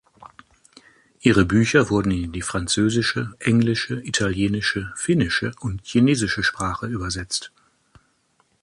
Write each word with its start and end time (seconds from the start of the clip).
Ihre 1.19 1.45
Bücher 1.45 1.91
wurden 1.91 2.09
in 2.09 2.31
die 2.31 2.41
französische, 2.41 3.31
englische, 3.37 4.03
italienische, 4.03 4.91
finnische 4.95 5.51
und 5.61 5.81
chinesische 5.85 6.41
Sprache 6.41 6.87
übersetzt. 6.87 7.51